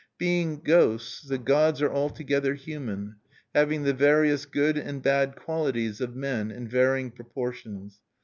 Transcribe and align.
Being 0.17 0.61
ghosts, 0.61 1.21
the 1.21 1.37
gods 1.37 1.79
are 1.79 1.93
altogether 1.93 2.55
human, 2.55 3.17
having 3.53 3.83
the 3.83 3.93
various 3.93 4.47
good 4.47 4.75
and 4.75 4.99
bad 4.99 5.35
qualities 5.35 6.01
of 6.01 6.15
men 6.15 6.49
in 6.49 6.67
varying 6.67 7.11
proportions. 7.11 7.99